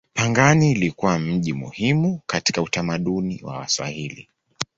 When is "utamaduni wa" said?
2.61-3.57